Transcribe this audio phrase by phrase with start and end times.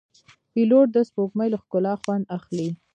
[0.53, 2.67] پیلوټ د سپوږمۍ له ښکلا خوند اخلي.